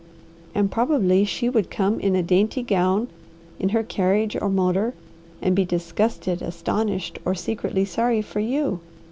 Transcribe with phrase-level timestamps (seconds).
[0.55, 3.07] "And probably she would come in a dainty gown,
[3.59, 4.95] in her carriage or motor,
[5.43, 8.79] and be disgusted, astonished, and secretly sorry for you.